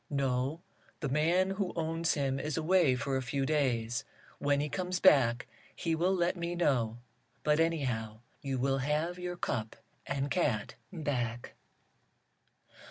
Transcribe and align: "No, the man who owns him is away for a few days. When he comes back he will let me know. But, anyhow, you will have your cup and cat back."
"No, 0.09 0.61
the 0.99 1.09
man 1.09 1.51
who 1.51 1.73
owns 1.75 2.15
him 2.15 2.39
is 2.39 2.57
away 2.57 2.95
for 2.95 3.15
a 3.17 3.21
few 3.21 3.45
days. 3.45 4.03
When 4.39 4.59
he 4.59 4.67
comes 4.67 4.99
back 4.99 5.45
he 5.75 5.93
will 5.93 6.15
let 6.15 6.35
me 6.35 6.55
know. 6.55 6.97
But, 7.43 7.59
anyhow, 7.59 8.21
you 8.41 8.57
will 8.57 8.79
have 8.79 9.19
your 9.19 9.37
cup 9.37 9.75
and 10.07 10.31
cat 10.31 10.73
back." 10.91 11.53